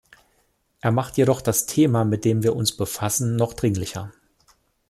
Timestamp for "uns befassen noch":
2.55-3.53